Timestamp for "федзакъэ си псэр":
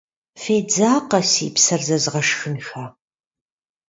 0.41-1.81